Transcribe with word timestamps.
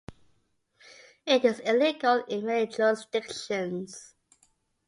It 1.27 1.45
is 1.45 1.59
illegal 1.59 2.23
in 2.27 2.47
many 2.47 2.65
jurisdictions. 2.65 4.15